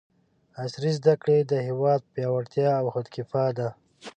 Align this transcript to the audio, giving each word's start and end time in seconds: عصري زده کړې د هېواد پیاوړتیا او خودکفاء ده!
عصري 0.63 0.91
زده 0.99 1.13
کړې 1.21 1.37
د 1.51 1.53
هېواد 1.67 2.01
پیاوړتیا 2.13 2.69
او 2.79 2.85
خودکفاء 2.93 3.49
ده! 3.57 3.67